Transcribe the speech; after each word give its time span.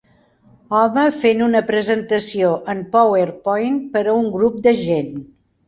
Home 0.77 1.03
fent 1.23 1.43
una 1.47 1.61
presentació 1.67 2.51
en 2.75 2.83
PowerPoint 2.97 3.79
per 3.95 4.05
a 4.09 4.19
un 4.25 4.29
grup 4.41 4.59
de 4.69 4.77
gent. 4.85 5.17